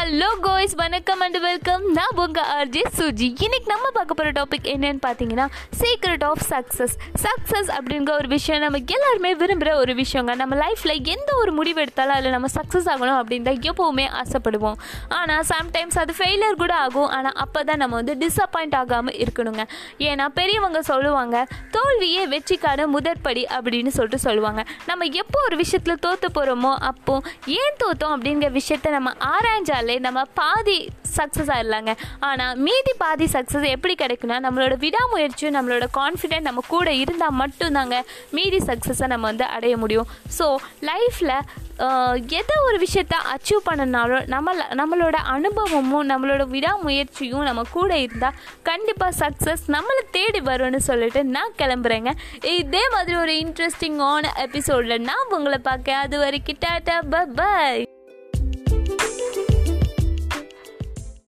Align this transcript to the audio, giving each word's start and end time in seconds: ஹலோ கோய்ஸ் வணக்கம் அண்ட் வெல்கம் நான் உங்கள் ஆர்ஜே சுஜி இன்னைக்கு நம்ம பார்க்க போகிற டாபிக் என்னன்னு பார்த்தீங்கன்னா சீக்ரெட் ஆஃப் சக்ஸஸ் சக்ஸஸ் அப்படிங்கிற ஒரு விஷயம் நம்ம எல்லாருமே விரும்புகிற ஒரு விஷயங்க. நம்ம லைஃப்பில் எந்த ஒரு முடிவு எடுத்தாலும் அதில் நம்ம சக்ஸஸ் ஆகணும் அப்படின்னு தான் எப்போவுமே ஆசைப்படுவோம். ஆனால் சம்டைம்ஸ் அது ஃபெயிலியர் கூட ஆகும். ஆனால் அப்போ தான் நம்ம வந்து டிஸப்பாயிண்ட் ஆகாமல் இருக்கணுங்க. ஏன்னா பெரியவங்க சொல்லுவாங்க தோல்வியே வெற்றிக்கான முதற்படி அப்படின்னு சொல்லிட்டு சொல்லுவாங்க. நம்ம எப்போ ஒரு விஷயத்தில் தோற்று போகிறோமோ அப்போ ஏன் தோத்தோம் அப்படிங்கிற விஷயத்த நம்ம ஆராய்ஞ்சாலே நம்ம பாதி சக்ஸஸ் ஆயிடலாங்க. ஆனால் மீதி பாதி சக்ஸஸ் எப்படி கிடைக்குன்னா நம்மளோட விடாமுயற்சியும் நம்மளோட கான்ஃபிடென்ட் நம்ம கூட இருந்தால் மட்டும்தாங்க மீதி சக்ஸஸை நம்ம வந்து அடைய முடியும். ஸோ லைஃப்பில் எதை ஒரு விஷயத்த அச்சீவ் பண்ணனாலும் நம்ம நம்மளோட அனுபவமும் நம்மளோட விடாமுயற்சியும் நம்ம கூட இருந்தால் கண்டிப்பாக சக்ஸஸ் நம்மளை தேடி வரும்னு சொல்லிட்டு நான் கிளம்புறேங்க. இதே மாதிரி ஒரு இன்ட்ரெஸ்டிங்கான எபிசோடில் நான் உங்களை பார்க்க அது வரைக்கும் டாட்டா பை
ஹலோ 0.00 0.28
கோய்ஸ் 0.44 0.74
வணக்கம் 0.80 1.22
அண்ட் 1.24 1.38
வெல்கம் 1.46 1.82
நான் 1.96 2.18
உங்கள் 2.22 2.46
ஆர்ஜே 2.54 2.82
சுஜி 2.98 3.26
இன்னைக்கு 3.46 3.68
நம்ம 3.72 3.86
பார்க்க 3.96 4.16
போகிற 4.18 4.30
டாபிக் 4.38 4.68
என்னன்னு 4.72 5.00
பார்த்தீங்கன்னா 5.06 5.46
சீக்ரெட் 5.80 6.24
ஆஃப் 6.28 6.44
சக்ஸஸ் 6.52 6.94
சக்ஸஸ் 7.24 7.70
அப்படிங்கிற 7.76 8.12
ஒரு 8.20 8.28
விஷயம் 8.34 8.62
நம்ம 8.64 8.78
எல்லாருமே 8.94 9.30
விரும்புகிற 9.40 9.72
ஒரு 9.80 9.94
விஷயங்க. 10.00 10.34
நம்ம 10.42 10.56
லைஃப்பில் 10.62 10.94
எந்த 11.14 11.30
ஒரு 11.40 11.52
முடிவு 11.58 11.80
எடுத்தாலும் 11.84 12.14
அதில் 12.16 12.34
நம்ம 12.36 12.48
சக்ஸஸ் 12.56 12.88
ஆகணும் 12.92 13.18
அப்படின்னு 13.18 13.48
தான் 13.48 13.60
எப்போவுமே 13.70 14.06
ஆசைப்படுவோம். 14.22 14.78
ஆனால் 15.18 15.44
சம்டைம்ஸ் 15.52 15.98
அது 16.04 16.14
ஃபெயிலியர் 16.20 16.60
கூட 16.62 16.74
ஆகும். 16.86 17.10
ஆனால் 17.18 17.36
அப்போ 17.44 17.62
தான் 17.70 17.80
நம்ம 17.82 17.96
வந்து 18.00 18.14
டிஸப்பாயிண்ட் 18.24 18.78
ஆகாமல் 18.80 19.18
இருக்கணுங்க. 19.26 19.64
ஏன்னா 20.08 20.28
பெரியவங்க 20.40 20.82
சொல்லுவாங்க 20.90 21.44
தோல்வியே 21.76 22.24
வெற்றிக்கான 22.34 22.88
முதற்படி 22.96 23.44
அப்படின்னு 23.58 23.92
சொல்லிட்டு 23.98 24.22
சொல்லுவாங்க. 24.28 24.64
நம்ம 24.92 25.10
எப்போ 25.24 25.40
ஒரு 25.50 25.58
விஷயத்தில் 25.64 26.02
தோற்று 26.06 26.30
போகிறோமோ 26.40 26.72
அப்போ 26.92 27.16
ஏன் 27.60 27.78
தோத்தோம் 27.84 28.16
அப்படிங்கிற 28.16 28.50
விஷயத்த 28.60 28.96
நம்ம 28.98 29.14
ஆராய்ஞ்சாலே 29.34 29.89
நம்ம 30.06 30.24
பாதி 30.40 30.78
சக்ஸஸ் 31.16 31.50
ஆயிடலாங்க. 31.54 31.92
ஆனால் 32.28 32.56
மீதி 32.66 32.92
பாதி 33.02 33.26
சக்ஸஸ் 33.32 33.66
எப்படி 33.74 33.94
கிடைக்குன்னா 34.02 34.36
நம்மளோட 34.46 34.74
விடாமுயற்சியும் 34.84 35.56
நம்மளோட 35.58 35.86
கான்ஃபிடென்ட் 35.98 36.48
நம்ம 36.48 36.62
கூட 36.74 36.92
இருந்தால் 37.02 37.38
மட்டும்தாங்க 37.42 37.96
மீதி 38.30 38.60
சக்ஸஸை 38.68 39.06
நம்ம 39.06 39.26
வந்து 39.26 39.44
அடைய 39.56 39.76
முடியும். 39.76 40.08
ஸோ 40.38 40.46
லைஃப்பில் 40.90 41.34
எதை 42.38 42.56
ஒரு 42.68 42.78
விஷயத்த 42.86 43.14
அச்சீவ் 43.34 43.62
பண்ணனாலும் 43.68 44.26
நம்ம 44.32 44.54
நம்மளோட 44.80 45.16
அனுபவமும் 45.34 46.08
நம்மளோட 46.10 46.42
விடாமுயற்சியும் 46.54 47.46
நம்ம 47.48 47.62
கூட 47.76 47.98
இருந்தால் 47.98 48.36
கண்டிப்பாக 48.62 49.12
சக்ஸஸ் 49.22 49.64
நம்மளை 49.76 50.02
தேடி 50.10 50.40
வரும்னு 50.50 50.80
சொல்லிட்டு 50.88 51.22
நான் 51.36 51.56
கிளம்புறேங்க. 51.62 52.12
இதே 52.58 52.84
மாதிரி 52.96 53.16
ஒரு 53.16 53.34
இன்ட்ரெஸ்டிங்கான 53.44 54.34
எபிசோடில் 54.46 55.06
நான் 55.10 55.32
உங்களை 55.38 55.60
பார்க்க 55.70 55.96
அது 56.04 56.18
வரைக்கும் 56.18 56.62
டாட்டா 56.66 56.98
பை 57.40 57.89